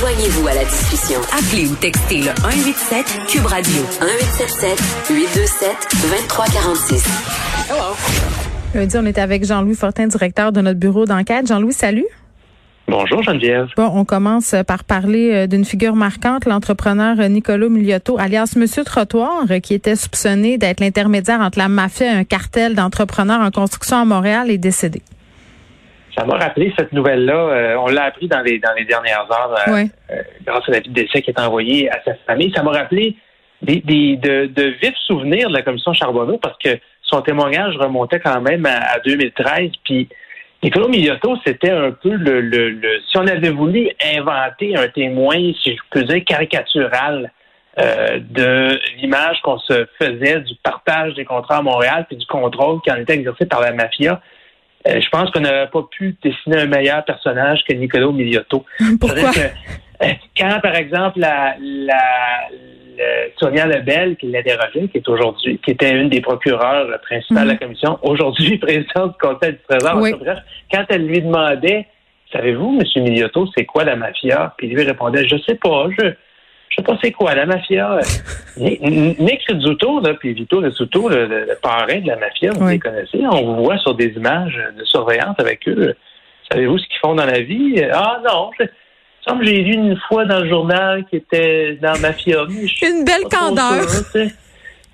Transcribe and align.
Joignez-vous 0.00 0.48
à 0.48 0.54
la 0.54 0.64
discussion. 0.64 1.20
Appelez 1.32 1.68
ou 1.68 1.74
textez 1.74 2.18
le 2.18 2.30
187 2.42 3.26
Cube 3.28 3.46
Radio 3.46 3.82
1877 4.00 5.10
827 5.10 5.70
2346. 6.02 7.04
Hello. 7.68 7.94
Lundi, 8.74 8.96
on 8.96 9.04
est 9.04 9.18
avec 9.18 9.44
Jean-Louis 9.44 9.74
Fortin, 9.74 10.06
directeur 10.06 10.52
de 10.52 10.60
notre 10.60 10.78
bureau 10.78 11.04
d'enquête. 11.04 11.46
Jean-Louis, 11.46 11.72
salut. 11.72 12.06
Bonjour 12.88 13.22
Geneviève. 13.22 13.68
Bon, 13.76 13.90
on 13.94 14.04
commence 14.04 14.54
par 14.66 14.84
parler 14.84 15.32
euh, 15.32 15.46
d'une 15.46 15.64
figure 15.64 15.94
marquante, 15.94 16.44
l'entrepreneur 16.44 17.20
euh, 17.20 17.28
Nicolo 17.28 17.68
Miliotto, 17.70 18.18
alias 18.18 18.54
Monsieur 18.56 18.82
Trottoir, 18.82 19.44
euh, 19.50 19.60
qui 19.60 19.74
était 19.74 19.94
soupçonné 19.94 20.58
d'être 20.58 20.80
l'intermédiaire 20.80 21.40
entre 21.40 21.58
la 21.58 21.68
mafia 21.68 22.06
et 22.06 22.16
un 22.16 22.24
cartel 22.24 22.74
d'entrepreneurs 22.74 23.42
en 23.42 23.50
construction 23.50 23.98
à 23.98 24.04
Montréal, 24.04 24.50
est 24.50 24.58
décédé. 24.58 25.02
Ça 26.16 26.24
m'a 26.24 26.36
rappelé 26.36 26.72
cette 26.78 26.92
nouvelle-là. 26.92 27.78
on 27.80 27.86
l'a 27.86 28.04
appris 28.04 28.28
dans 28.28 28.40
les 28.40 28.58
dans 28.58 28.72
les 28.76 28.84
dernières 28.84 29.26
heures 29.30 29.54
grâce 30.44 30.68
à 30.68 30.72
la 30.72 30.80
vie 30.80 30.88
de 30.88 30.94
décès 30.94 31.22
qui 31.22 31.30
est 31.30 31.40
envoyée 31.40 31.90
à 31.90 32.02
sa 32.04 32.14
famille. 32.26 32.52
Ça 32.54 32.62
m'a 32.62 32.72
rappelé 32.72 33.16
des, 33.62 33.80
des, 33.80 34.16
de, 34.16 34.46
de, 34.46 34.74
vifs 34.82 34.96
souvenirs 35.06 35.48
de 35.48 35.54
la 35.54 35.62
commission 35.62 35.92
Charbonneau 35.92 36.38
parce 36.38 36.56
que 36.58 36.78
son 37.02 37.20
témoignage 37.22 37.76
remontait 37.76 38.20
quand 38.20 38.40
même 38.40 38.66
à, 38.66 38.78
à 38.94 39.00
2013. 39.00 39.70
Puis 39.84 40.08
Nicolas 40.62 40.88
Miliotto, 40.88 41.36
c'était 41.44 41.70
un 41.70 41.90
peu 41.90 42.14
le, 42.14 42.40
le, 42.40 42.78
Si 43.10 43.16
on 43.16 43.26
avait 43.26 43.50
voulu 43.50 43.90
inventer 44.14 44.76
un 44.76 44.88
témoin, 44.88 45.36
si 45.62 45.72
je 45.72 45.80
peux 45.90 46.02
dire, 46.04 46.22
caricatural 46.24 47.32
euh, 47.78 48.18
de 48.20 48.78
l'image 48.96 49.40
qu'on 49.42 49.58
se 49.58 49.86
faisait 49.98 50.40
du 50.40 50.54
partage 50.62 51.14
des 51.14 51.24
contrats 51.24 51.58
à 51.58 51.62
Montréal 51.62 52.04
puis 52.08 52.16
du 52.16 52.26
contrôle 52.26 52.80
qui 52.82 52.90
en 52.90 52.96
était 52.96 53.14
exercé 53.14 53.46
par 53.46 53.60
la 53.60 53.72
mafia, 53.72 54.14
euh, 54.14 54.16
je 54.86 55.08
pense 55.10 55.30
qu'on 55.30 55.40
n'aurait 55.40 55.70
pas 55.70 55.86
pu 55.90 56.16
dessiner 56.22 56.58
un 56.58 56.66
meilleur 56.66 57.04
personnage 57.04 57.60
que 57.68 57.74
Nicolas 57.74 58.10
Miliotto. 58.10 58.64
Pourquoi? 59.00 59.30
Euh, 60.02 60.08
quand, 60.36 60.60
par 60.62 60.74
exemple, 60.74 61.20
la, 61.20 61.56
la, 61.60 62.48
Sonia 63.38 63.66
Lebel, 63.66 64.16
qui 64.16 64.26
l'interrogeait, 64.26 64.88
qui 64.88 64.98
est 64.98 65.08
aujourd'hui, 65.08 65.58
qui 65.64 65.72
était 65.72 65.90
une 65.90 66.08
des 66.08 66.20
procureurs 66.20 66.86
principales 67.00 67.44
de 67.44 67.48
la 67.48 67.54
mhm. 67.54 67.60
commission, 67.60 67.98
aujourd'hui 68.02 68.58
présidente 68.58 69.12
du 69.12 69.18
Conseil 69.18 69.52
du 69.52 69.58
Trésor. 69.68 70.00
quand 70.72 70.84
elle 70.88 71.06
lui 71.06 71.20
demandait, 71.20 71.86
savez-vous, 72.32 72.78
M. 72.80 73.02
Miliotto, 73.02 73.48
c'est 73.56 73.64
quoi 73.64 73.84
la 73.84 73.96
mafia? 73.96 74.54
Puis 74.56 74.68
lui 74.68 74.82
répondait, 74.82 75.26
je 75.26 75.36
sais 75.46 75.56
pas, 75.56 75.86
je, 75.98 76.12
je 76.70 76.76
sais 76.76 76.82
pas 76.82 76.96
c'est 77.02 77.12
quoi 77.12 77.34
la 77.34 77.46
mafia. 77.46 77.98
Nick 78.56 79.42
Rizzuto, 79.48 80.00
là, 80.00 80.14
puis 80.14 80.32
Vito 80.32 80.60
Rizzuto, 80.60 81.08
le, 81.08 81.26
le, 81.26 81.58
parrain 81.60 82.00
de 82.00 82.06
la 82.06 82.16
mafia, 82.16 82.52
vous 82.52 82.68
les 82.68 82.78
connaissez, 82.78 83.20
on 83.26 83.42
vous 83.44 83.64
voit 83.64 83.78
sur 83.78 83.94
des 83.94 84.08
images 84.16 84.58
de 84.76 84.84
surveillance 84.84 85.36
avec 85.38 85.68
eux. 85.68 85.94
Savez-vous 86.50 86.78
ce 86.78 86.86
qu'ils 86.86 86.98
font 87.00 87.14
dans 87.14 87.26
la 87.26 87.40
vie? 87.40 87.82
Ah 87.92 88.20
non, 88.26 88.50
je, 88.58 88.64
semble 89.26 89.44
j'ai 89.44 89.62
lu 89.62 89.74
une 89.74 89.96
fois 90.08 90.24
dans 90.24 90.40
le 90.40 90.48
journal 90.48 91.04
qui 91.06 91.16
était 91.16 91.78
dans 91.80 91.98
Mafia. 92.00 92.44
Une 92.48 93.04
belle 93.04 93.28
candeur. 93.30 93.84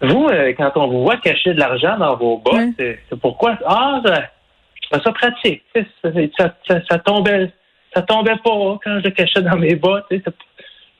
vous, 0.03 0.29
euh, 0.29 0.53
quand 0.57 0.73
on 0.77 0.89
vous 0.89 1.03
voit 1.03 1.17
cacher 1.17 1.55
de 1.55 1.61
l'argent 1.61 1.97
dans 1.99 2.17
vos 2.17 2.39
bottes, 2.39 2.75
c'est 2.79 3.21
pourquoi? 3.21 3.59
Ah, 3.67 4.01
je 4.05 4.89
trouve 4.91 5.03
ça 5.03 5.13
pratique. 5.13 5.63
Ça, 5.75 6.51
ça, 6.69 6.81
ça, 6.89 6.99
tombait, 6.99 7.51
ça 7.95 8.03
tombait 8.03 8.37
pas 8.45 8.79
quand 8.85 8.99
je 8.99 9.05
le 9.05 9.11
cachais 9.11 9.43
dans 9.43 9.57
mes 9.57 9.75
bottes. 9.75 10.07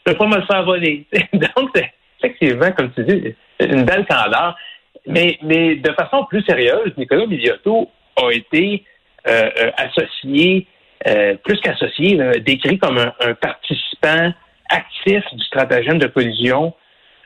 Je 0.07 0.13
ne 0.13 0.17
pas 0.17 0.27
me 0.27 0.37
le 0.37 0.47
faire 0.47 0.65
voler. 0.65 1.07
Donc, 1.33 1.71
c'est 1.75 1.93
effectivement, 2.21 2.71
comme 2.73 2.93
tu 2.93 3.05
dis, 3.05 3.35
une 3.61 3.85
belle 3.85 4.07
candeur. 4.07 4.57
Mais, 5.07 5.39
mais 5.43 5.77
de 5.77 5.93
façon 5.93 6.25
plus 6.25 6.43
sérieuse, 6.43 6.93
Nicolas 6.97 7.27
Miliotto 7.27 7.91
a 8.17 8.33
été 8.33 8.85
euh, 9.29 9.51
euh, 9.61 9.71
associé 9.77 10.67
euh, 11.07 11.35
plus 11.45 11.61
qu'associé, 11.61 12.19
décrit 12.41 12.79
comme 12.79 12.99
un, 12.99 13.35
participant 13.35 14.33
actif 14.71 15.23
du 15.33 15.45
stratagème 15.45 15.99
de 15.99 16.07
collusion 16.07 16.75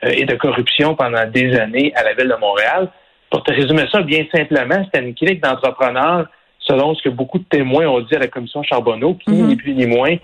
euh, 0.03 0.09
et 0.09 0.25
de 0.25 0.35
corruption 0.35 0.95
pendant 0.95 1.25
des 1.25 1.57
années 1.57 1.93
à 1.95 2.03
la 2.03 2.13
ville 2.13 2.27
de 2.27 2.35
Montréal. 2.35 2.89
Pour 3.29 3.43
te 3.43 3.53
résumer 3.53 3.85
ça 3.91 4.01
bien 4.01 4.25
simplement, 4.33 4.83
c'était 4.85 5.05
une 5.05 5.15
clique 5.15 5.41
d'entrepreneurs, 5.41 6.27
selon 6.59 6.93
ce 6.95 7.01
que 7.01 7.09
beaucoup 7.09 7.39
de 7.39 7.45
témoins 7.45 7.87
ont 7.87 8.01
dit 8.01 8.15
à 8.15 8.19
la 8.19 8.27
commission 8.27 8.61
Charbonneau, 8.63 9.15
qui, 9.15 9.31
mm-hmm. 9.31 9.45
ni 9.47 9.55
plus 9.55 9.73
ni 9.73 9.85
moins, 9.87 10.15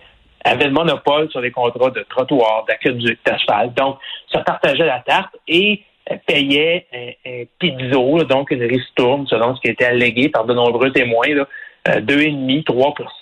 avait 0.48 0.66
le 0.66 0.72
monopole 0.72 1.30
sur 1.30 1.42
les 1.42 1.52
contrats 1.52 1.90
de 1.90 2.06
trottoirs, 2.10 2.66
d'aqueduc, 2.68 3.20
d'asphalte. 3.26 3.76
Donc, 3.76 3.98
ça 4.32 4.40
partageait 4.40 4.86
la 4.86 5.00
tarte 5.00 5.36
et 5.48 5.82
euh, 6.12 6.16
payait 6.26 6.88
un, 6.94 7.44
pizzo, 7.60 8.24
donc 8.24 8.52
une 8.52 8.64
ristourne, 8.64 9.28
selon 9.28 9.56
ce 9.56 9.62
qui 9.62 9.68
était 9.68 9.86
allégué 9.86 10.30
par 10.30 10.46
de 10.46 10.54
nombreux 10.54 10.92
témoins, 10.92 11.28
là, 11.30 11.48
2,5-3% 11.86 12.66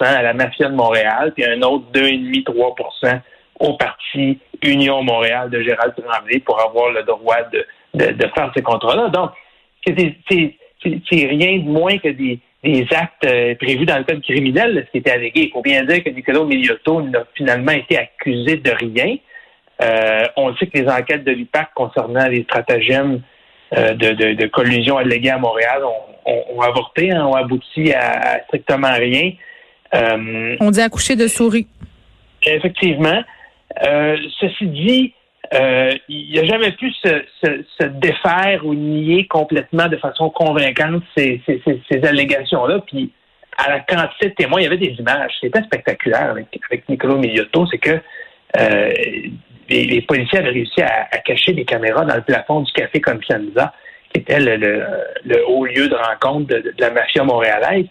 euh, 0.02 0.06
à 0.06 0.22
la 0.22 0.34
mafia 0.34 0.70
de 0.70 0.76
Montréal, 0.76 1.34
puis 1.36 1.46
un 1.46 1.62
autre 1.62 1.86
2,5-3% 1.94 3.22
au 3.60 3.74
parti 3.74 4.40
Union 4.64 5.04
Montréal 5.04 5.50
de 5.50 5.62
Gérald 5.62 5.94
Tremblay 5.96 6.40
pour 6.40 6.60
avoir 6.60 6.92
le 6.92 7.04
droit 7.04 7.38
de, 7.52 7.66
de, 7.94 8.28
faire 8.36 8.52
ces 8.56 8.62
contrats-là. 8.62 9.10
Donc, 9.10 9.32
c'est 9.86 10.16
rien 11.12 11.60
de 11.60 11.70
moins 11.70 11.98
que 11.98 12.10
des, 12.10 12.40
des 12.66 12.88
actes 12.92 13.26
euh, 13.26 13.56
prévus 13.56 13.86
dans 13.86 13.98
le 13.98 14.04
code 14.04 14.22
criminel, 14.22 14.86
ce 14.86 14.92
qui 14.92 14.98
était 14.98 15.12
allégué. 15.12 15.46
Il 15.46 15.52
faut 15.52 15.62
bien 15.62 15.84
dire 15.86 16.04
que 16.04 16.10
Nicolas 16.10 16.44
Miliotto 16.44 17.02
n'a 17.02 17.24
finalement 17.36 17.72
été 17.72 17.98
accusé 17.98 18.58
de 18.58 18.72
rien. 18.72 19.16
Euh, 19.82 20.26
on 20.38 20.56
sait 20.56 20.68
que 20.68 20.78
les 20.80 20.90
enquêtes 20.90 21.24
de 21.24 21.32
l'UPAC 21.32 21.70
concernant 21.74 22.28
les 22.28 22.44
stratagèmes 22.44 23.22
de, 23.72 23.94
de, 23.94 24.34
de, 24.36 24.48
collusion 24.48 24.98
alléguée 24.98 25.32
à 25.32 25.38
Montréal 25.38 25.84
ont, 25.84 26.16
ont, 26.26 26.62
avorté, 26.62 27.12
hein, 27.12 27.26
ont 27.26 27.34
abouti 27.34 27.92
à, 27.94 28.42
strictement 28.46 28.94
rien. 28.94 29.32
Euh, 29.94 30.56
On 30.60 30.72
dit 30.72 30.82
accoucher 30.82 31.16
de 31.16 31.28
souris. 31.28 31.68
Effectivement. 32.46 33.24
Euh, 33.84 34.18
ceci 34.40 34.68
dit, 34.68 35.14
euh, 35.54 35.92
il 36.10 36.36
n'a 36.36 36.46
jamais 36.46 36.72
pu 36.72 36.92
se, 36.92 37.86
défaire 37.86 38.66
ou 38.66 38.74
nier 38.74 39.28
complètement 39.28 39.88
de 39.88 39.98
façon 39.98 40.30
convaincante 40.30 41.04
ces, 41.16 41.42
allégations-là. 42.04 42.80
Puis, 42.86 43.12
à 43.58 43.70
la 43.70 43.80
quantité 43.82 44.30
de 44.30 44.36
témoins, 44.36 44.60
il 44.62 44.64
y 44.64 44.68
avait 44.68 44.78
des 44.78 44.96
images. 45.00 45.32
C'était 45.40 45.64
spectaculaire 45.64 46.32
avec, 46.32 46.48
avec 46.70 46.90
Nicolas 46.90 47.16
Miliotto, 47.16 47.66
c'est 47.68 47.78
que 47.78 48.00
les, 49.70 50.02
policiers 50.02 50.40
avaient 50.40 50.50
réussi 50.50 50.82
à, 50.82 51.18
cacher 51.20 51.54
des 51.54 51.66
caméras 51.66 52.06
dans 52.06 52.16
le 52.16 52.22
plafond 52.22 52.62
du 52.62 52.72
café 52.74 53.02
Confianza 53.02 53.74
était 54.14 54.40
le, 54.40 55.44
haut 55.48 55.66
lieu 55.66 55.88
de 55.88 55.96
rencontre 55.96 56.48
de, 56.48 56.74
la 56.80 56.90
mafia 56.92 57.24
montréalaise. 57.24 57.86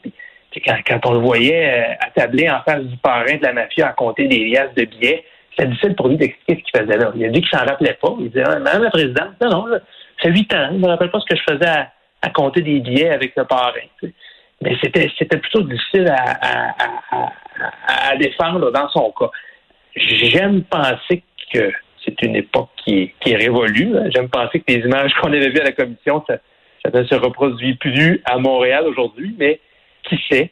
Puis, 0.51 0.63
quand, 0.63 1.01
on 1.07 1.15
le 1.15 1.19
voyait 1.19 1.69
euh, 1.69 1.95
attablé 2.01 2.49
en 2.49 2.63
face 2.63 2.85
du 2.85 2.97
parrain 2.99 3.37
de 3.37 3.43
la 3.43 3.53
mafia 3.53 3.89
à 3.89 3.93
compter 3.93 4.29
des 4.29 4.45
liasses 4.45 4.75
de 4.75 4.85
billets, 4.85 5.25
c'était 5.57 5.69
difficile 5.69 5.95
pour 5.95 6.09
lui 6.09 6.17
d'expliquer 6.17 6.61
ce 6.61 6.71
qu'il 6.71 6.81
faisait 6.81 6.99
là. 6.99 7.13
Il 7.15 7.25
a 7.25 7.29
dit 7.29 7.41
qu'il 7.41 7.51
s'en 7.51 7.65
rappelait 7.65 7.97
pas. 8.01 8.15
Il 8.19 8.29
disait, 8.29 8.43
Madame 8.43 8.83
la 8.83 8.91
présidente, 8.91 9.31
non, 9.43 9.51
non, 9.51 9.67
c'est 10.21 10.31
huit 10.31 10.53
ans. 10.55 10.69
Je 10.73 10.79
me 10.79 10.89
rappelle 10.89 11.11
pas 11.11 11.21
ce 11.21 11.27
que 11.27 11.37
je 11.37 11.55
faisais 11.55 11.71
à, 12.23 12.31
compter 12.31 12.63
des 12.63 12.81
billets 12.81 13.11
avec 13.11 13.35
le 13.37 13.45
parrain. 13.45 13.73
Mais 14.63 14.77
c'était, 14.83 15.11
c'était 15.19 15.37
plutôt 15.37 15.63
difficile 15.63 16.09
à, 16.09 18.17
défendre 18.17 18.71
dans 18.71 18.89
son 18.89 19.13
cas. 19.13 19.31
J'aime 19.95 20.63
penser 20.65 21.23
que 21.53 21.71
c'est 22.05 22.21
une 22.23 22.37
époque 22.37 22.71
qui 22.77 23.13
est, 23.27 23.37
révolue. 23.37 23.97
Hein. 23.97 24.09
J'aime 24.15 24.29
penser 24.29 24.61
que 24.61 24.73
les 24.73 24.81
images 24.81 25.13
qu'on 25.21 25.33
avait 25.33 25.51
vues 25.51 25.61
à 25.61 25.65
la 25.65 25.73
commission, 25.73 26.25
ça, 26.27 26.39
ne 26.93 27.05
se 27.05 27.15
reproduit 27.15 27.77
plus 27.77 28.23
à 28.25 28.39
Montréal 28.39 28.87
aujourd'hui, 28.87 29.35
mais 29.39 29.61
qui 30.09 30.19
sait? 30.31 30.51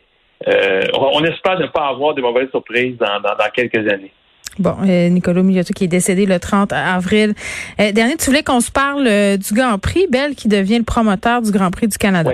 Euh, 0.48 0.82
on, 0.94 1.22
espère 1.24 1.58
ne 1.58 1.66
pas 1.66 1.88
avoir 1.88 2.14
de 2.14 2.22
mauvaises 2.22 2.50
surprises 2.50 2.96
dans, 2.98 3.20
quelques 3.54 3.90
années. 3.90 4.12
Bon, 4.58 4.76
euh, 4.82 5.08
Nicolas 5.08 5.42
Miliotto 5.42 5.72
qui 5.72 5.84
est 5.84 5.88
décédé 5.88 6.26
le 6.26 6.38
30 6.38 6.72
avril. 6.72 7.34
Euh, 7.80 7.92
dernier, 7.92 8.16
tu 8.16 8.26
voulais 8.26 8.42
qu'on 8.42 8.60
se 8.60 8.70
parle 8.70 9.04
du 9.04 9.54
Grand 9.54 9.78
Prix, 9.78 10.06
Belle, 10.10 10.34
qui 10.34 10.48
devient 10.48 10.78
le 10.78 10.84
promoteur 10.84 11.42
du 11.42 11.50
Grand 11.50 11.70
Prix 11.70 11.88
du 11.88 11.98
Canada. 11.98 12.32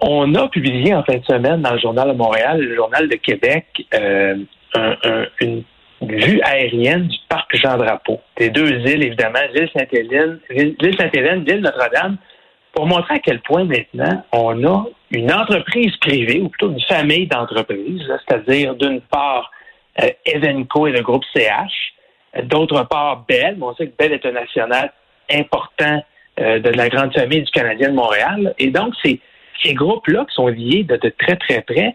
On 0.00 0.34
a 0.34 0.48
publié 0.48 0.94
en 0.94 1.02
fin 1.04 1.18
de 1.18 1.24
semaine 1.24 1.60
dans 1.60 1.74
le 1.74 1.78
Journal 1.78 2.08
de 2.08 2.14
Montréal, 2.14 2.60
le 2.60 2.74
Journal 2.74 3.08
de 3.08 3.16
Québec, 3.16 3.66
une 5.40 5.64
vue 6.00 6.40
aérienne 6.42 7.08
du 7.08 7.16
parc 7.28 7.54
Jean-Drapeau. 7.56 8.20
Des 8.38 8.50
deux 8.50 8.70
îles, 8.70 9.04
évidemment, 9.04 9.40
l'île 9.54 9.68
Sainte-Hélène, 9.76 10.38
l'île 10.50 10.96
Sainte-Hélène, 10.98 11.44
l'île 11.44 11.60
Notre-Dame, 11.60 12.16
pour 12.72 12.86
montrer 12.86 13.14
à 13.14 13.18
quel 13.18 13.40
point 13.40 13.64
maintenant 13.64 14.24
on 14.32 14.64
a 14.64 14.86
une 15.10 15.32
entreprise 15.32 15.94
privée, 15.96 16.40
ou 16.40 16.48
plutôt 16.48 16.70
une 16.70 16.80
famille 16.82 17.26
d'entreprises, 17.26 18.02
c'est-à-dire 18.26 18.74
d'une 18.76 19.00
part 19.00 19.50
euh, 19.50 19.59
Evenco 20.24 20.86
et 20.86 20.92
le 20.92 21.02
groupe 21.02 21.24
CH, 21.34 21.94
d'autre 22.44 22.82
part 22.84 23.24
Bell, 23.28 23.58
on 23.60 23.74
sait 23.74 23.88
que 23.88 23.96
Bell 23.96 24.12
est 24.12 24.24
un 24.24 24.32
national 24.32 24.92
important 25.30 26.02
euh, 26.40 26.58
de 26.58 26.70
la 26.70 26.88
grande 26.88 27.12
famille 27.12 27.42
du 27.42 27.50
Canadien 27.50 27.90
de 27.90 27.94
Montréal, 27.94 28.54
et 28.58 28.68
donc 28.68 28.94
ces, 29.02 29.20
ces 29.62 29.74
groupes-là 29.74 30.24
qui 30.28 30.34
sont 30.34 30.48
liés 30.48 30.84
de, 30.84 30.96
très 30.96 31.36
très 31.36 31.62
près 31.62 31.94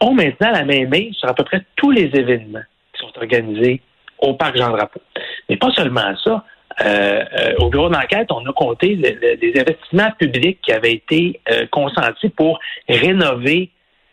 ont 0.00 0.12
maintenant 0.12 0.50
la 0.50 0.64
même 0.64 0.88
main 0.88 1.10
sur 1.12 1.28
à 1.28 1.34
peu 1.34 1.44
près 1.44 1.62
tous 1.76 1.90
les 1.90 2.10
événements 2.14 2.64
qui 2.92 3.00
sont 3.00 3.16
organisés 3.16 3.80
au 4.18 4.34
Parc 4.34 4.56
Jean-Drapeau. 4.56 5.00
Mais 5.48 5.56
pas 5.56 5.70
seulement 5.70 6.14
ça, 6.22 6.44
euh, 6.84 7.24
euh, 7.38 7.54
au 7.58 7.70
bureau 7.70 7.88
d'enquête, 7.88 8.30
on 8.30 8.44
a 8.44 8.52
compté 8.52 8.96
des 8.96 9.52
investissements 9.58 10.10
publics 10.18 10.58
qui 10.60 10.72
avaient 10.72 10.92
été 10.92 11.40
euh, 11.50 11.66
consentis 11.70 12.28
pour 12.28 12.58
rénover 12.88 13.70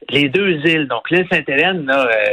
les 0.10 0.30
deux 0.30 0.56
îles. 0.66 0.88
Donc, 0.88 1.10
l'île 1.10 1.28
Sainte-Hélène, 1.30 1.92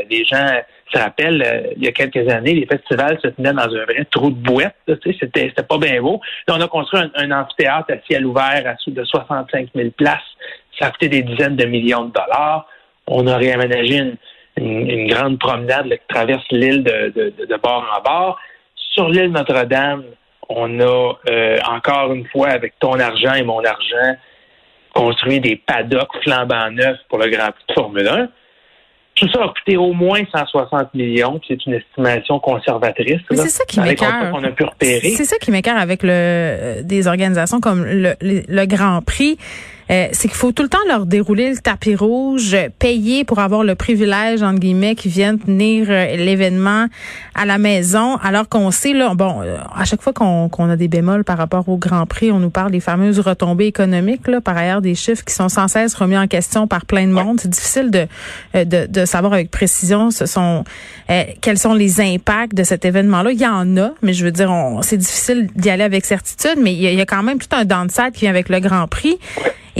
les 0.09 0.25
gens 0.25 0.61
se 0.93 0.99
rappellent, 0.99 1.73
il 1.77 1.85
y 1.85 1.89
a 1.89 1.93
quelques 1.93 2.29
années, 2.29 2.55
les 2.55 2.67
festivals 2.67 3.19
se 3.23 3.29
tenaient 3.29 3.53
dans 3.53 3.63
un 3.63 3.85
vrai 3.85 4.05
trou 4.11 4.31
de 4.31 4.37
bouette. 4.37 4.75
C'était, 4.87 5.13
c'était 5.49 5.63
pas 5.63 5.79
bien 5.79 6.01
beau. 6.01 6.21
Là, 6.49 6.55
on 6.59 6.61
a 6.61 6.69
construit 6.69 7.01
un, 7.15 7.31
amphithéâtre 7.31 7.93
à 7.93 8.01
ciel 8.07 8.27
ouvert 8.27 8.63
à 8.67 8.77
sous 8.77 8.91
de 8.91 9.05
65 9.05 9.69
000 9.75 9.91
places. 9.97 10.19
Ça 10.79 10.87
a 10.87 10.91
coûté 10.91 11.09
des 11.09 11.23
dizaines 11.23 11.57
de 11.57 11.65
millions 11.67 12.05
de 12.05 12.13
dollars. 12.13 12.67
On 13.07 13.27
a 13.27 13.37
réaménagé 13.37 14.15
une, 14.57 15.07
grande 15.09 15.39
promenade 15.39 15.89
qui 15.89 15.99
traverse 16.09 16.45
l'île 16.51 16.83
de, 16.83 17.13
de, 17.15 17.47
de 17.47 17.57
bord 17.57 17.87
en 17.97 18.03
bord. 18.03 18.39
Sur 18.75 19.09
l'île 19.09 19.31
Notre-Dame, 19.31 20.05
on 20.51 20.81
a 20.81 21.13
euh, 21.29 21.59
encore 21.71 22.13
une 22.13 22.27
fois, 22.27 22.49
avec 22.49 22.75
ton 22.81 22.99
argent 22.99 23.35
et 23.35 23.45
mon 23.45 23.65
argent, 23.65 24.17
construit 24.93 25.41
des 25.41 25.57
paddocks 25.57 26.17
flambant 26.23 26.71
neufs 26.71 26.99
pour 27.09 27.19
le 27.19 27.29
Grand 27.31 27.53
Prix 27.53 27.65
de 27.69 27.75
Formule 27.75 28.09
1. 28.09 28.29
Tout 29.15 29.29
ça 29.33 29.45
a 29.45 29.49
coûté 29.49 29.77
au 29.77 29.93
moins 29.93 30.21
160 30.33 30.95
millions, 30.95 31.41
c'est 31.47 31.67
une 31.67 31.75
estimation 31.75 32.39
conservatrice. 32.39 33.21
C'est 33.31 33.49
ça 33.49 33.65
qui 33.67 33.81
m'écœure. 33.81 34.41
C'est 34.81 35.25
ça 35.25 35.37
qui 35.39 35.51
m'écœure 35.51 35.77
avec 35.77 36.03
le, 36.03 36.11
euh, 36.11 36.83
des 36.83 37.07
organisations 37.07 37.61
comme 37.61 37.85
le 37.85 38.65
Grand 38.67 39.03
Prix. 39.03 39.37
Euh, 39.91 40.09
c'est 40.13 40.29
qu'il 40.29 40.37
faut 40.37 40.53
tout 40.53 40.63
le 40.63 40.69
temps 40.69 40.79
leur 40.87 41.05
dérouler 41.05 41.51
le 41.51 41.57
tapis 41.57 41.97
rouge, 41.97 42.57
payer 42.79 43.25
pour 43.25 43.41
avoir 43.41 43.65
le 43.65 43.75
privilège, 43.75 44.43
entre 44.43 44.61
guillemets, 44.61 44.95
qu'ils 44.95 45.11
viennent 45.11 45.39
tenir 45.39 45.87
euh, 45.89 46.17
l'événement 46.17 46.87
à 47.35 47.45
la 47.45 47.59
maison, 47.59 48.17
alors 48.17 48.49
qu'on 48.49 48.71
sait, 48.71 48.93
là, 48.93 49.15
bon, 49.15 49.43
euh, 49.43 49.57
à 49.75 49.85
chaque 49.85 50.03
fois 50.03 50.13
qu'on 50.13 50.71
a 50.71 50.77
des 50.77 50.87
bémols 50.87 51.25
par 51.25 51.39
rapport 51.39 51.69
au 51.69 51.77
Grand 51.77 52.07
Prix, 52.07 52.31
on 52.31 52.39
nous 52.39 52.51
parle 52.51 52.71
des 52.71 52.81
fameuses 52.81 53.19
retombées 53.19 53.67
économiques, 53.67 54.29
là, 54.29 54.41
par 54.41 54.57
ailleurs 54.57 54.81
des 54.81 54.95
chiffres 54.95 55.25
qui 55.25 55.35
sont 55.35 55.49
sans 55.49 55.67
cesse 55.67 55.95
remis 55.95 56.17
en 56.17 56.29
question 56.29 56.69
par 56.69 56.87
plein 56.87 57.07
de 57.07 57.13
monde. 57.13 57.41
C'est 57.41 57.51
difficile 57.51 57.91
de, 57.91 58.07
de, 58.55 58.87
de, 58.87 59.05
savoir 59.05 59.33
avec 59.33 59.51
précision 59.51 60.11
ce 60.11 60.27
sont 60.27 60.65
quels 61.41 61.59
sont 61.59 61.75
les 61.75 62.01
impacts 62.01 62.55
de 62.55 62.63
cet 62.63 62.85
événement-là. 62.85 63.33
Il 63.33 63.41
y 63.41 63.47
en 63.47 63.77
a, 63.77 63.91
mais 64.03 64.13
je 64.13 64.25
veux 64.25 64.31
dire, 64.31 64.53
c'est 64.83 64.97
difficile 64.97 65.49
d'y 65.57 65.71
aller 65.71 65.83
avec 65.83 66.05
certitude, 66.05 66.57
mais 66.59 66.73
il 66.73 66.81
y, 66.81 66.87
a, 66.87 66.93
il 66.93 66.99
y 66.99 67.01
a 67.01 67.07
quand 67.07 67.23
même 67.23 67.39
tout 67.39 67.49
un 67.53 67.65
downside 67.65 68.13
qui 68.13 68.21
vient 68.21 68.31
avec 68.31 68.49
le 68.49 68.61
Grand 68.61 68.87
Prix. 68.87 69.19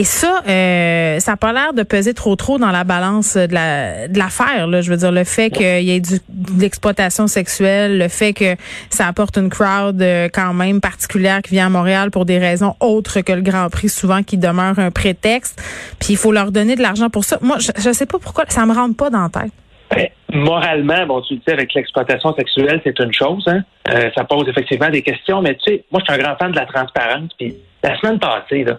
Et 0.00 0.05
ça, 0.05 0.41
euh, 0.49 1.19
ça 1.19 1.32
n'a 1.32 1.37
pas 1.37 1.52
l'air 1.52 1.75
de 1.75 1.82
peser 1.82 2.14
trop 2.14 2.35
trop 2.35 2.56
dans 2.56 2.70
la 2.70 2.85
balance 2.85 3.37
de 3.37 3.52
la 3.52 4.08
de 4.08 4.17
l'affaire. 4.17 4.67
Là. 4.67 4.81
Je 4.81 4.91
veux 4.91 4.97
dire, 4.97 5.12
le 5.12 5.25
fait 5.25 5.50
qu'il 5.50 5.82
y 5.82 5.91
ait 5.91 6.00
du, 6.00 6.14
de 6.31 6.58
l'exploitation 6.58 7.26
sexuelle, 7.26 7.99
le 7.99 8.08
fait 8.08 8.32
que 8.32 8.56
ça 8.88 9.06
apporte 9.06 9.37
une 9.37 9.50
crowd 9.50 10.00
euh, 10.00 10.31
quand 10.32 10.55
même 10.55 10.81
particulière 10.81 11.43
qui 11.43 11.50
vient 11.50 11.67
à 11.67 11.69
Montréal 11.69 12.11
pour 12.11 12.25
des 12.25 12.38
raisons 12.38 12.76
autres 12.81 13.20
que 13.20 13.32
le 13.32 13.43
Grand 13.43 13.69
Prix, 13.69 13.91
souvent 13.91 14.23
qui 14.23 14.38
demeure 14.38 14.79
un 14.79 14.91
prétexte. 14.91 15.61
Puis 16.00 16.14
il 16.14 16.17
faut 16.17 16.32
leur 16.32 16.50
donner 16.50 16.76
de 16.76 16.81
l'argent 16.81 17.11
pour 17.11 17.25
ça. 17.25 17.37
Moi, 17.43 17.58
je, 17.58 17.87
ne 17.87 17.93
sais 17.93 18.06
pas 18.06 18.19
pourquoi, 18.19 18.44
ça 18.49 18.64
me 18.64 18.73
rentre 18.73 18.96
pas 18.96 19.11
dans 19.11 19.25
la 19.25 19.29
tête. 19.29 19.53
Ben, 19.94 20.08
moralement, 20.32 21.06
bon, 21.08 21.20
tu 21.20 21.35
le 21.35 21.41
dis 21.46 21.53
avec 21.53 21.75
l'exploitation 21.75 22.35
sexuelle, 22.37 22.81
c'est 22.85 22.99
une 23.00 23.12
chose. 23.12 23.44
Hein? 23.49 23.64
Euh, 23.93 24.08
ça 24.17 24.25
pose 24.25 24.49
effectivement 24.49 24.88
des 24.88 25.03
questions, 25.03 25.43
mais 25.43 25.56
tu 25.56 25.75
sais, 25.75 25.85
moi, 25.93 26.00
je 26.00 26.11
suis 26.11 26.19
un 26.19 26.25
grand 26.25 26.38
fan 26.38 26.53
de 26.53 26.56
la 26.56 26.64
transparence. 26.64 27.29
Puis 27.38 27.55
la 27.82 27.99
semaine 27.99 28.19
passée, 28.19 28.64
là, 28.64 28.79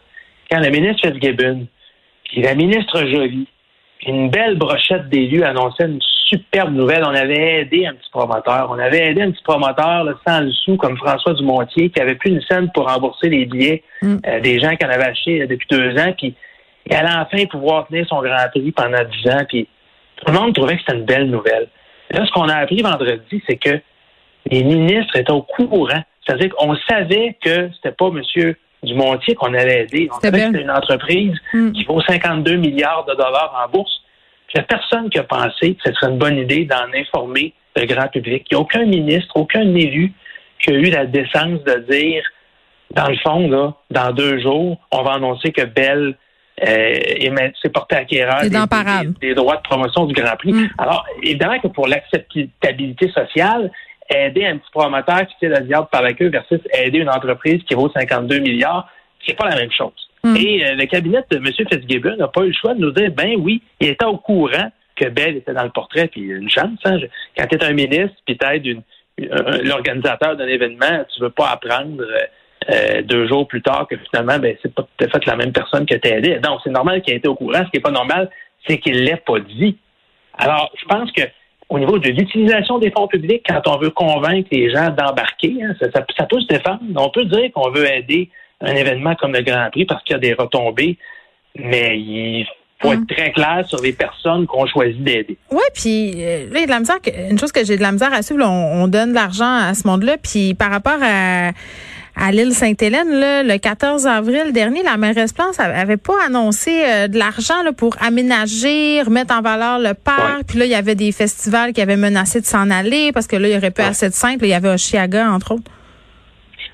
quand 0.51 0.59
la 0.59 0.69
ministre 0.69 1.07
Fitzgibbon, 1.07 1.67
puis 2.25 2.41
la 2.41 2.55
ministre 2.55 3.05
Joly, 3.05 3.47
une 4.05 4.29
belle 4.29 4.57
brochette 4.57 5.09
d'élus 5.09 5.43
annonçait 5.43 5.85
une 5.85 5.99
superbe 6.27 6.73
nouvelle. 6.73 7.03
On 7.03 7.13
avait 7.13 7.61
aidé 7.61 7.85
un 7.85 7.93
petit 7.93 8.09
promoteur. 8.11 8.69
On 8.71 8.79
avait 8.79 9.09
aidé 9.09 9.21
un 9.21 9.31
petit 9.31 9.43
promoteur 9.43 10.03
là, 10.03 10.13
sans 10.25 10.41
le 10.41 10.51
sou, 10.51 10.77
comme 10.77 10.97
François 10.97 11.33
Dumontier, 11.33 11.89
qui 11.89 12.01
avait 12.01 12.15
plus 12.15 12.31
une 12.31 12.41
scène 12.41 12.71
pour 12.73 12.89
rembourser 12.89 13.29
les 13.29 13.45
billets 13.45 13.83
mm. 14.01 14.17
euh, 14.25 14.39
des 14.39 14.59
gens 14.59 14.75
qui 14.75 14.85
en 14.85 14.89
avaient 14.89 15.09
acheté 15.09 15.41
euh, 15.41 15.47
depuis 15.47 15.67
deux 15.69 15.97
ans. 15.99 16.13
Puis 16.17 16.33
il 16.87 16.95
allait 16.95 17.09
enfin 17.15 17.45
pouvoir 17.45 17.87
tenir 17.87 18.07
son 18.07 18.21
Grand 18.21 18.49
Prix 18.49 18.71
pendant 18.71 19.03
dix 19.03 19.29
ans. 19.29 19.43
Puis 19.47 19.67
tout 20.17 20.31
le 20.31 20.39
monde 20.39 20.55
trouvait 20.55 20.75
que 20.75 20.81
c'était 20.85 20.97
une 20.97 21.05
belle 21.05 21.29
nouvelle. 21.29 21.67
là, 22.09 22.25
ce 22.25 22.31
qu'on 22.31 22.49
a 22.49 22.55
appris 22.55 22.81
vendredi, 22.81 23.43
c'est 23.47 23.57
que 23.57 23.79
les 24.49 24.63
ministres 24.63 25.15
étaient 25.15 25.31
au 25.31 25.43
courant. 25.43 26.03
C'est-à-dire 26.25 26.49
qu'on 26.55 26.75
savait 26.89 27.37
que 27.43 27.69
c'était 27.75 27.95
pas 27.95 28.09
Monsieur 28.09 28.57
du 28.83 28.95
Montier 28.95 29.35
qu'on 29.35 29.53
allait 29.53 29.83
aider. 29.83 30.09
On 30.11 30.19
savait 30.19 30.39
que 30.39 30.45
c'était 30.45 30.61
une 30.61 30.71
entreprise 30.71 31.35
hmm. 31.53 31.71
qui 31.71 31.83
vaut 31.83 32.01
52 32.01 32.55
milliards 32.55 33.05
de 33.05 33.13
dollars 33.13 33.53
en 33.63 33.71
bourse. 33.71 34.01
Il 34.53 34.57
n'y 34.57 34.63
a 34.63 34.67
personne 34.67 35.09
qui 35.09 35.19
a 35.19 35.23
pensé 35.23 35.75
que 35.75 35.81
ce 35.85 35.93
serait 35.93 36.11
une 36.11 36.17
bonne 36.17 36.37
idée 36.37 36.65
d'en 36.65 36.91
informer 36.93 37.53
le 37.75 37.85
grand 37.85 38.07
public. 38.07 38.45
Il 38.49 38.55
n'y 38.55 38.57
a 38.57 38.61
aucun 38.61 38.85
ministre, 38.85 39.31
aucun 39.35 39.73
élu 39.75 40.11
qui 40.59 40.71
a 40.71 40.73
eu 40.73 40.89
la 40.89 41.05
décence 41.05 41.63
de 41.63 41.85
dire, 41.89 42.23
dans 42.91 43.07
le 43.07 43.17
fond, 43.17 43.49
là, 43.49 43.73
dans 43.89 44.11
deux 44.11 44.39
jours, 44.39 44.77
on 44.91 45.03
va 45.03 45.13
annoncer 45.13 45.51
que 45.51 45.63
Bell 45.63 46.15
euh, 46.67 47.51
s'est 47.61 47.69
porté 47.69 47.95
acquéreur 47.95 48.41
des, 48.41 48.49
des, 49.21 49.33
droits 49.33 49.55
de 49.55 49.61
promotion 49.61 50.05
du 50.05 50.13
Grand 50.13 50.35
Prix. 50.35 50.53
Hmm. 50.53 50.69
Alors, 50.77 51.05
évidemment 51.23 51.59
que 51.59 51.67
pour 51.67 51.87
l'acceptabilité 51.87 53.09
sociale, 53.09 53.71
aider 54.13 54.45
un 54.45 54.57
petit 54.57 54.71
promoteur 54.71 55.27
qui 55.27 55.35
tire 55.39 55.49
le 55.49 55.61
diable 55.61 55.87
par 55.91 56.01
la 56.01 56.13
queue 56.13 56.29
versus 56.29 56.59
aider 56.73 56.99
une 56.99 57.09
entreprise 57.09 57.61
qui 57.63 57.73
vaut 57.73 57.89
52 57.89 58.39
milliards, 58.39 58.89
c'est 59.25 59.37
pas 59.37 59.49
la 59.49 59.55
même 59.55 59.71
chose. 59.71 59.93
Hmm. 60.23 60.35
Et 60.35 60.65
euh, 60.65 60.75
le 60.75 60.85
cabinet 60.85 61.23
de 61.29 61.37
M. 61.37 61.45
Fitzgibbon 61.45 62.17
n'a 62.17 62.27
pas 62.27 62.41
eu 62.41 62.47
le 62.47 62.53
choix 62.53 62.73
de 62.73 62.79
nous 62.79 62.91
dire, 62.91 63.11
ben 63.11 63.35
oui, 63.39 63.61
il 63.79 63.89
était 63.89 64.05
au 64.05 64.17
courant 64.17 64.71
que 64.95 65.09
Bell 65.09 65.37
était 65.37 65.53
dans 65.53 65.63
le 65.63 65.69
portrait, 65.69 66.07
puis 66.07 66.21
une 66.21 66.49
chance. 66.49 66.77
Hein, 66.85 66.97
quand 67.37 67.47
tu 67.47 67.55
es 67.55 67.63
un 67.63 67.73
ministre, 67.73 68.15
puis 68.25 68.37
tu 68.37 68.77
l'organisateur 69.63 70.35
d'un 70.35 70.47
événement, 70.47 71.05
tu 71.13 71.21
veux 71.21 71.29
pas 71.29 71.49
apprendre 71.49 72.01
euh, 72.01 72.19
euh, 72.69 73.01
deux 73.01 73.27
jours 73.27 73.47
plus 73.47 73.61
tard 73.61 73.87
que 73.89 73.95
finalement, 74.09 74.37
ben 74.37 74.55
c'est 74.61 74.73
pas 74.73 74.83
tout 74.83 75.05
à 75.05 75.09
fait 75.09 75.25
la 75.25 75.35
même 75.35 75.51
personne 75.51 75.85
que 75.85 75.95
t'as 75.95 76.17
aidé. 76.17 76.39
Donc, 76.39 76.59
c'est 76.63 76.69
normal 76.69 77.01
qu'il 77.01 77.13
ait 77.13 77.17
été 77.17 77.27
au 77.27 77.35
courant. 77.35 77.63
Ce 77.65 77.71
qui 77.71 77.77
est 77.77 77.81
pas 77.81 77.91
normal, 77.91 78.29
c'est 78.67 78.77
qu'il 78.77 79.03
l'ait 79.03 79.21
pas 79.25 79.39
dit. 79.39 79.77
Alors, 80.37 80.71
je 80.79 80.85
pense 80.85 81.11
que 81.11 81.23
au 81.71 81.79
niveau 81.79 81.97
de 81.97 82.09
l'utilisation 82.09 82.79
des 82.79 82.91
fonds 82.91 83.07
publics, 83.07 83.43
quand 83.47 83.65
on 83.65 83.77
veut 83.77 83.91
convaincre 83.91 84.49
les 84.51 84.69
gens 84.69 84.89
d'embarquer, 84.89 85.55
hein, 85.63 85.73
ça, 85.79 86.25
peut 86.25 86.41
se 86.41 86.47
défendre. 86.47 86.81
On 86.97 87.09
peut 87.09 87.23
dire 87.23 87.49
qu'on 87.53 87.71
veut 87.71 87.89
aider 87.89 88.29
un 88.59 88.75
événement 88.75 89.15
comme 89.15 89.31
le 89.31 89.41
Grand 89.41 89.69
Prix 89.71 89.85
parce 89.85 90.03
qu'il 90.03 90.13
y 90.13 90.17
a 90.17 90.19
des 90.19 90.33
retombées, 90.33 90.97
mais 91.55 91.97
il 91.97 92.45
faut 92.81 92.91
être 92.91 92.99
hum. 92.99 93.07
très 93.07 93.31
clair 93.31 93.63
sur 93.65 93.81
les 93.81 93.93
personnes 93.93 94.45
qu'on 94.47 94.67
choisit 94.67 95.01
d'aider. 95.01 95.37
Oui, 95.49 95.63
puis 95.73 96.13
euh, 96.17 96.49
là, 96.51 96.55
il 96.55 96.59
y 96.59 96.63
a 96.63 96.65
de 96.65 96.71
la 96.71 96.79
misère. 96.79 96.97
Une 97.29 97.39
chose 97.39 97.53
que 97.53 97.63
j'ai 97.63 97.77
de 97.77 97.81
la 97.81 97.93
misère 97.93 98.13
à 98.13 98.21
suivre, 98.21 98.43
on, 98.45 98.83
on 98.83 98.87
donne 98.89 99.11
de 99.11 99.15
l'argent 99.15 99.55
à 99.69 99.73
ce 99.73 99.87
monde-là, 99.87 100.17
puis 100.21 100.53
par 100.53 100.71
rapport 100.71 100.99
à 101.01 101.51
à 102.15 102.31
l'île 102.31 102.53
Sainte-Hélène, 102.53 103.07
le 103.09 103.57
14 103.57 104.05
avril 104.05 104.51
dernier, 104.53 104.83
la 104.83 104.97
mairesse 104.97 105.33
Plante 105.33 105.59
avait 105.59 105.97
pas 105.97 106.25
annoncé 106.25 106.83
euh, 106.85 107.07
de 107.07 107.17
l'argent 107.17 107.53
pour 107.77 107.95
aménager, 108.01 109.01
remettre 109.01 109.33
en 109.33 109.41
valeur 109.41 109.79
le 109.79 109.93
parc. 109.93 110.43
Puis 110.47 110.59
là, 110.59 110.65
il 110.65 110.71
y 110.71 110.75
avait 110.75 110.95
des 110.95 111.11
festivals 111.11 111.73
qui 111.73 111.81
avaient 111.81 111.97
menacé 111.97 112.41
de 112.41 112.45
s'en 112.45 112.69
aller 112.69 113.11
parce 113.11 113.27
que 113.27 113.35
là, 113.35 113.47
il 113.47 113.51
n'y 113.51 113.57
aurait 113.57 113.71
plus 113.71 113.83
assez 113.83 114.09
de 114.09 114.13
simple. 114.13 114.45
Il 114.45 114.49
y 114.49 114.53
avait 114.53 114.69
Oshiaga, 114.69 115.31
entre 115.31 115.53
autres. 115.55 115.71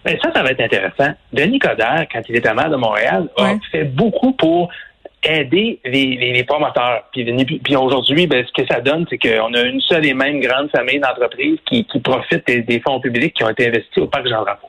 Mais 0.05 0.17
ça, 0.23 0.31
ça 0.33 0.41
va 0.41 0.51
être 0.51 0.61
intéressant. 0.61 1.13
Denis 1.33 1.59
Coderre, 1.59 2.05
quand 2.11 2.21
il 2.29 2.35
était 2.35 2.53
maire 2.53 2.69
de 2.69 2.77
Montréal, 2.77 3.27
a 3.37 3.55
fait 3.71 3.83
beaucoup 3.83 4.31
pour 4.33 4.69
aider 5.23 5.79
les, 5.83 6.43
promoteurs. 6.47 7.03
Puis, 7.11 7.25
puis 7.63 7.75
aujourd'hui, 7.75 8.27
ben, 8.27 8.45
ce 8.45 8.61
que 8.61 8.67
ça 8.67 8.79
donne, 8.81 9.05
c'est 9.09 9.17
qu'on 9.17 9.53
a 9.53 9.61
une 9.61 9.81
seule 9.81 10.05
et 10.05 10.13
même 10.13 10.39
grande 10.39 10.69
famille 10.71 10.99
d'entreprises 10.99 11.59
qui, 11.65 11.85
profitent 12.03 12.47
des, 12.47 12.79
fonds 12.79 12.99
publics 12.99 13.33
qui 13.33 13.43
ont 13.43 13.49
été 13.49 13.67
investis 13.67 13.97
au 13.97 14.07
parc 14.07 14.27
Jean-Drapeau. 14.27 14.67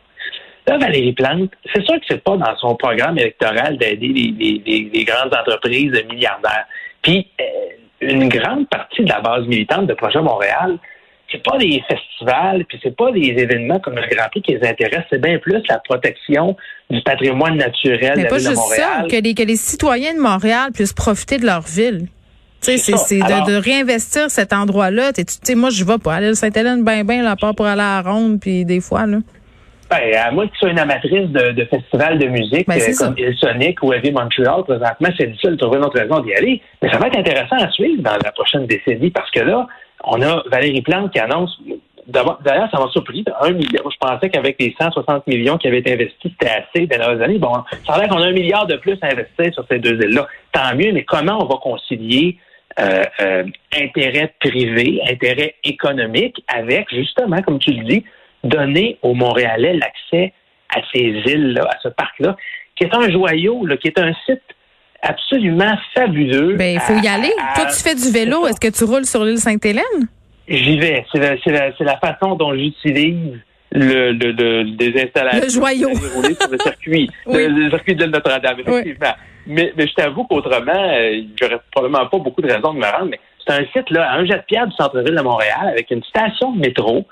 Là, 0.69 0.77
Valérie 0.77 1.15
Plante, 1.15 1.51
c'est 1.75 1.83
sûr 1.83 1.95
que 1.95 2.05
c'est 2.07 2.23
pas 2.23 2.37
dans 2.37 2.55
son 2.59 2.77
programme 2.77 3.19
électoral 3.19 3.79
d'aider 3.79 4.09
les, 4.09 5.05
grandes 5.05 5.33
entreprises 5.33 5.93
milliardaires. 6.11 6.67
Puis, 7.01 7.27
euh, 7.41 7.45
une 8.03 8.29
grande 8.29 8.69
partie 8.69 9.03
de 9.03 9.09
la 9.09 9.21
base 9.21 9.47
militante 9.47 9.87
de 9.87 9.95
Projet 9.95 10.21
Montréal, 10.21 10.79
c'est 11.33 11.43
pas 11.43 11.57
des 11.57 11.83
festivals, 11.89 12.67
puis 12.67 12.79
c'est 12.83 12.95
pas 12.95 13.11
des 13.13 13.29
événements 13.29 13.81
comme 13.81 13.95
le 13.95 14.15
Grand 14.15 14.29
Prix 14.31 14.43
qui 14.43 14.53
les 14.57 14.69
intéressent, 14.69 15.07
c'est 15.09 15.21
bien 15.23 15.39
plus 15.39 15.63
la 15.71 15.79
protection 15.79 16.55
du 16.91 17.01
patrimoine 17.01 17.57
naturel 17.57 18.19
de 18.19 18.25
la 18.25 18.37
ville 18.37 18.49
de 18.51 18.55
Montréal. 18.55 18.91
Ça, 19.01 19.07
que 19.09 19.23
les, 19.23 19.35
que 19.35 19.43
les 19.43 19.57
citoyens 19.57 20.15
de 20.15 20.21
Montréal 20.21 20.73
puissent 20.75 20.93
profiter 20.93 21.39
de 21.39 21.47
leur 21.47 21.63
ville. 21.63 22.09
Tu 22.61 22.77
sais, 22.77 22.97
c'est 22.97 23.21
de, 23.21 23.57
réinvestir 23.57 24.31
cet 24.31 24.53
endroit-là. 24.53 25.15
Tu 25.15 25.23
sais, 25.27 25.55
moi, 25.55 25.71
je 25.71 25.83
vais 25.85 25.99
pas 25.99 26.17
aller 26.17 26.29
à 26.29 26.35
Sainte-Hélène 26.35 26.85
ben 26.85 27.05
ben, 27.05 27.23
là, 27.23 27.37
part 27.37 27.55
pour 27.55 27.67
aller 27.67 27.81
à 27.81 28.03
la 28.03 28.11
ronde, 28.11 28.39
puis 28.41 28.67
des 28.67 28.81
fois, 28.81 29.07
là. 29.07 29.19
Ben, 29.91 30.15
à 30.15 30.31
moins 30.31 30.47
que 30.47 30.53
tu 30.53 30.59
sois 30.59 30.71
une 30.71 30.79
amatrice 30.79 31.29
de, 31.29 31.53
de 31.53 31.65
festivals 31.65 32.19
de 32.19 32.27
musique 32.27 32.69
Ben, 32.69 32.79
euh, 32.79 32.93
comme 32.99 33.15
Il 33.17 33.35
Sonic 33.37 33.83
ou 33.83 33.93
Heavy 33.93 34.13
Montreal, 34.13 34.63
présentement, 34.65 35.09
c'est 35.19 35.27
difficile 35.27 35.53
de 35.53 35.57
trouver 35.57 35.79
une 35.79 35.85
autre 35.85 35.99
raison 35.99 36.21
d'y 36.21 36.35
aller. 36.35 36.61
Mais 36.83 36.91
ça 36.91 36.99
va 36.99 37.07
être 37.07 37.19
intéressant 37.19 37.57
à 37.57 37.71
suivre 37.71 38.03
dans 38.03 38.17
la 38.23 38.33
prochaine 38.33 38.67
décennie 38.67 39.11
parce 39.11 39.31
que 39.31 39.41
là, 39.41 39.67
on 40.05 40.21
a 40.21 40.43
Valérie 40.51 40.83
Plante 40.83 41.13
qui 41.13 41.19
annonce. 41.19 41.59
D'ailleurs, 42.07 42.71
ça 42.71 42.79
m'a 42.79 42.89
surpris. 42.91 43.25
Un 43.41 43.51
milliard. 43.51 43.85
Je 43.91 43.99
pensais 43.99 44.31
qu'avec 44.31 44.57
les 44.61 44.75
160 44.81 45.27
millions 45.27 45.59
qui 45.59 45.69
avaient 45.69 45.81
été 45.81 45.93
investis, 45.93 46.33
c'était 46.39 46.51
assez 46.51 46.87
dans 46.87 47.13
les 47.13 47.23
années. 47.23 47.39
Bon, 47.39 47.53
ça 47.87 47.95
a 47.95 47.99
l'air 47.99 48.09
qu'on 48.09 48.23
a 48.23 48.27
un 48.27 48.33
milliard 48.33 48.67
de 48.67 48.77
plus 48.77 48.99
à 49.03 49.07
investir 49.07 49.53
sur 49.53 49.65
ces 49.71 49.79
deux 49.79 49.95
îles-là. 49.95 50.27
Tant 50.53 50.75
mieux, 50.75 50.93
mais 50.93 51.05
comment 51.05 51.43
on 51.43 51.47
va 51.47 51.57
concilier 51.57 52.39
euh, 52.81 53.03
euh, 53.21 53.45
intérêt 53.75 54.33
privé, 54.39 55.01
intérêt 55.11 55.57
économique 55.65 56.43
avec, 56.47 56.89
justement, 56.91 57.43
comme 57.43 57.59
tu 57.59 57.73
le 57.73 57.85
dis, 57.85 58.05
donner 58.45 58.99
aux 59.03 59.15
Montréalais 59.15 59.75
l'accès 59.75 60.33
à 60.75 60.81
ces 60.93 61.01
îles-là, 61.01 61.63
à 61.65 61.79
ce 61.83 61.89
parc-là, 61.89 62.37
qui 62.77 62.85
est 62.85 62.95
un 62.95 63.11
joyau, 63.11 63.67
là, 63.67 63.77
qui 63.77 63.89
est 63.89 63.99
un 63.99 64.13
site 64.27 64.43
absolument 65.03 65.77
fabuleux. 65.95 66.55
Ben, 66.57 66.75
il 66.75 66.81
faut 66.81 66.95
y 66.99 67.09
aller. 67.09 67.31
à- 67.41 67.55
Toi, 67.55 67.67
tu 67.67 67.83
fais 67.83 67.95
du 67.95 68.11
vélo. 68.11 68.47
Est-ce 68.47 68.61
que 68.61 68.69
tu 68.77 68.85
roules 68.85 69.05
sur 69.05 69.25
l'île 69.25 69.39
Sainte-Hélène? 69.39 69.83
J'y 70.49 70.79
vais. 70.79 71.05
C'est 71.13 71.81
la, 71.81 71.97
façon 71.99 72.35
dont 72.37 72.55
j'utilise 72.55 73.39
le, 73.73 74.13
le, 74.13 74.33
le- 74.33 74.77
des 74.77 75.03
installations. 75.03 75.43
Le 75.43 75.49
joyau. 75.49 75.89
rouler 76.15 76.35
sur 76.35 76.51
le 76.51 76.59
circuit. 76.59 77.11
Oui. 77.27 77.47
le, 77.47 77.65
le 77.65 77.71
circuit 77.71 77.95
de 77.95 78.07
Notre-Dame, 78.07 78.61
effectivement. 78.61 79.15
Mais, 79.47 79.73
mais 79.77 79.87
je 79.87 79.95
t'avoue 79.95 80.25
qu'autrement, 80.25 80.73
euh, 80.75 81.23
j'aurais 81.41 81.59
probablement 81.71 82.07
pas 82.07 82.19
beaucoup 82.19 82.43
de 82.43 82.53
raisons 82.53 82.75
de 82.75 82.79
me 82.79 82.85
rendre, 82.85 83.07
mais 83.11 83.21
c'est 83.47 83.55
un 83.55 83.65
site, 83.73 83.91
là, 83.91 84.11
à 84.11 84.17
un 84.17 84.27
jet 84.27 84.37
de 84.37 84.43
pierre 84.47 84.67
du 84.67 84.75
centre-ville 84.75 85.15
de 85.15 85.23
Montréal, 85.23 85.69
avec 85.71 85.91
une 85.91 86.03
station 86.05 86.53
de 86.53 86.61
métro, 86.61 87.07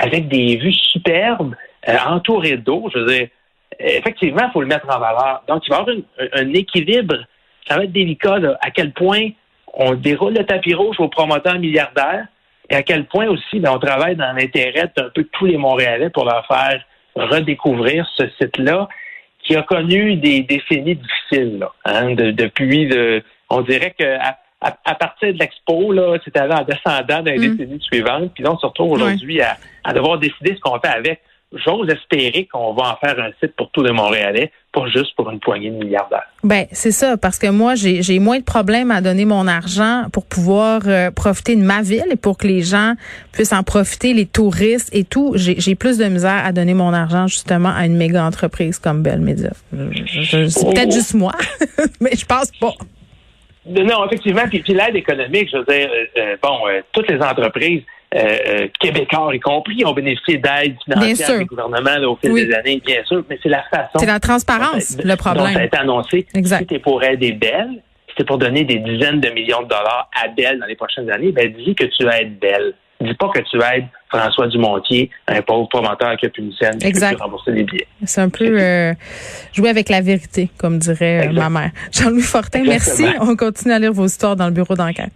avec 0.00 0.28
des 0.28 0.56
vues 0.56 0.72
superbes, 0.72 1.54
euh, 1.88 1.96
entourées 2.06 2.56
d'eau. 2.56 2.88
Je 2.94 2.98
veux 2.98 3.06
dire, 3.06 3.28
effectivement, 3.78 4.42
il 4.48 4.52
faut 4.52 4.60
le 4.60 4.66
mettre 4.66 4.86
en 4.88 4.98
valeur. 4.98 5.42
Donc, 5.48 5.62
il 5.66 5.70
va 5.70 5.76
y 5.76 5.80
avoir 5.80 5.96
une- 5.96 6.04
un, 6.32 6.54
équilibre. 6.54 7.16
Ça 7.66 7.76
va 7.76 7.84
être 7.84 7.92
délicat, 7.92 8.38
là, 8.38 8.56
à 8.60 8.70
quel 8.70 8.92
point 8.92 9.28
on 9.74 9.94
déroule 9.94 10.34
le 10.34 10.44
tapis 10.44 10.74
rouge 10.74 10.96
aux 10.98 11.08
promoteurs 11.08 11.58
milliardaires 11.58 12.26
et 12.70 12.74
à 12.74 12.82
quel 12.82 13.04
point 13.04 13.26
aussi 13.28 13.60
ben, 13.60 13.72
on 13.72 13.78
travaille 13.78 14.16
dans 14.16 14.32
l'intérêt 14.32 14.90
d'un 14.96 15.10
peu 15.14 15.24
tous 15.32 15.46
les 15.46 15.56
Montréalais 15.56 16.10
pour 16.10 16.24
leur 16.24 16.46
faire 16.46 16.82
redécouvrir 17.14 18.06
ce 18.16 18.24
site-là 18.40 18.88
qui 19.42 19.56
a 19.56 19.62
connu 19.62 20.16
des 20.16 20.40
décennies 20.42 20.96
difficiles. 20.96 21.58
Là, 21.58 21.72
hein, 21.84 22.14
de- 22.14 22.30
depuis, 22.30 22.86
de, 22.88 23.22
on 23.50 23.60
dirait 23.62 23.94
que 23.98 24.04
à- 24.60 24.76
à 24.84 24.94
partir 24.94 25.32
de 25.32 25.38
l'expo, 25.38 25.92
là, 25.92 26.16
c'est 26.24 26.36
allé 26.36 26.52
en 26.54 26.64
descendant 26.64 27.22
dans 27.22 27.30
les 27.32 27.48
Mm. 27.48 27.56
décennies 27.56 27.80
suivantes. 27.82 28.32
Puis 28.34 28.42
là, 28.44 28.52
on 28.52 28.58
se 28.58 28.66
retrouve 28.66 28.92
aujourd'hui 28.92 29.40
à, 29.40 29.56
à 29.84 29.92
devoir 29.92 30.18
décider 30.18 30.54
ce 30.56 30.60
qu'on 30.60 30.78
fait 30.80 30.88
avec. 30.88 31.20
J'ose 31.64 31.88
espérer 31.88 32.44
qu'on 32.52 32.74
va 32.74 32.90
en 32.92 32.96
faire 32.96 33.18
un 33.18 33.30
site 33.40 33.56
pour 33.56 33.70
tous 33.70 33.82
les 33.82 33.92
Montréalais, 33.92 34.52
pas 34.70 34.86
juste 34.94 35.16
pour 35.16 35.30
une 35.30 35.40
poignée 35.40 35.70
de 35.70 35.76
milliardaires. 35.76 36.26
Ben 36.44 36.66
c'est 36.72 36.90
ça, 36.90 37.16
parce 37.16 37.38
que 37.38 37.46
moi 37.46 37.74
j'ai 37.74 38.18
moins 38.18 38.38
de 38.38 38.44
problèmes 38.44 38.90
à 38.90 39.00
donner 39.00 39.24
mon 39.24 39.46
argent 39.46 40.04
pour 40.12 40.26
pouvoir 40.26 40.82
euh, 40.86 41.10
profiter 41.10 41.56
de 41.56 41.62
ma 41.62 41.80
ville 41.80 42.04
et 42.10 42.16
pour 42.16 42.36
que 42.36 42.46
les 42.46 42.60
gens 42.60 42.92
puissent 43.32 43.54
en 43.54 43.62
profiter, 43.62 44.12
les 44.12 44.26
touristes 44.26 44.90
et 44.94 45.04
tout. 45.04 45.32
J'ai 45.36 45.74
plus 45.74 45.96
de 45.96 46.04
misère 46.04 46.42
à 46.44 46.52
donner 46.52 46.74
mon 46.74 46.92
argent 46.92 47.26
justement 47.28 47.70
à 47.74 47.86
une 47.86 47.96
méga 47.96 48.26
entreprise 48.26 48.78
comme 48.78 49.02
Bell 49.02 49.20
Media. 49.20 49.52
C'est 49.72 50.48
Oh. 50.62 50.70
peut-être 50.70 50.92
juste 50.92 51.14
moi, 51.14 51.32
mais 52.02 52.10
je 52.14 52.26
pense 52.26 52.50
pas. 52.60 52.74
Non, 53.68 54.06
effectivement, 54.06 54.42
puis, 54.48 54.60
puis 54.60 54.72
l'aide 54.74 54.96
économique, 54.96 55.48
je 55.52 55.58
veux 55.58 55.64
dire, 55.64 55.88
euh, 55.90 56.04
euh, 56.20 56.36
bon, 56.42 56.66
euh, 56.68 56.80
toutes 56.92 57.08
les 57.10 57.20
entreprises, 57.20 57.82
euh, 58.14 58.66
québécois 58.80 59.34
y 59.34 59.40
compris, 59.40 59.84
ont 59.84 59.92
bénéficié 59.92 60.40
financières 60.84 61.28
sûr. 61.28 61.38
du 61.40 61.44
gouvernement 61.44 61.96
là, 61.98 62.08
au 62.08 62.16
fil 62.16 62.32
Oui. 62.32 62.46
des 62.46 62.54
années, 62.54 62.80
bien 62.84 63.04
sûr, 63.04 63.22
mais 63.28 63.38
c'est 63.42 63.50
la 63.50 63.62
façon. 63.64 63.98
C'est 63.98 64.06
la 64.06 64.18
transparence, 64.20 64.96
dont- 64.96 65.02
le 65.04 65.16
dont 65.16 65.22
ça 65.22 65.30
a 65.30 65.34
problème. 65.34 65.60
été 65.60 65.76
annoncé. 65.76 66.26
Exact. 66.34 66.66
T'es 66.68 66.78
pour 66.78 67.02
aider 67.04 67.32
Belle, 67.32 67.82
si 68.08 68.14
t'es 68.16 68.24
pour 68.24 68.38
donner 68.38 68.64
des 68.64 68.78
dizaines 68.78 69.20
de 69.20 69.28
millions 69.30 69.62
de 69.62 69.68
dollars 69.68 70.08
à 70.22 70.28
Belle 70.28 70.58
dans 70.58 70.66
les 70.66 70.76
prochaines 70.76 71.10
années, 71.10 71.32
ben 71.32 71.52
dis 71.52 71.74
que 71.74 71.84
tu 71.84 72.06
aides 72.08 72.38
Belle. 72.38 72.72
Dis 73.00 73.14
pas 73.14 73.28
que 73.28 73.40
tu 73.40 73.56
aides 73.58 73.84
François 74.10 74.48
Dumontier, 74.48 75.10
un 75.26 75.42
pauvre 75.42 75.68
promoteur 75.68 76.16
qui 76.16 76.26
a 76.26 76.28
plus 76.30 76.42
une 76.42 76.52
scène, 76.54 76.78
qui 76.78 76.86
Exact. 76.86 77.16
peut 77.16 77.22
rembourser 77.22 77.52
les 77.52 77.64
billets. 77.64 77.86
C'est 78.04 78.20
un 78.20 78.28
peu 78.28 78.58
euh, 78.58 78.94
jouer 79.52 79.68
avec 79.68 79.88
la 79.88 80.00
vérité, 80.00 80.50
comme 80.56 80.78
dirait 80.78 81.28
euh, 81.28 81.32
ma 81.32 81.50
mère. 81.50 81.70
Jean-Louis 81.92 82.22
Fortin, 82.22 82.62
merci. 82.64 83.04
On 83.20 83.36
continue 83.36 83.72
à 83.74 83.78
lire 83.78 83.92
vos 83.92 84.06
histoires 84.06 84.36
dans 84.36 84.46
le 84.46 84.52
bureau 84.52 84.74
d'enquête. 84.74 85.12